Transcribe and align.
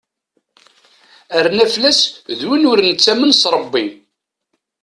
Arnaflas 1.37 1.99
d 2.39 2.41
win 2.47 2.67
ur 2.71 2.79
nettamen 2.81 3.31
s 3.39 3.43
Rebbi. 3.55 3.85